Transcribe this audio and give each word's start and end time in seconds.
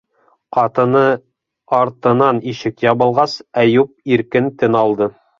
Ҡатыны 0.55 1.01
артынан 1.79 2.39
ишек 2.51 2.81
ябылғас, 2.85 3.35
Әйүп 3.65 3.93
иркен 4.15 4.49
тын 4.63 4.79
алды. 4.81 5.09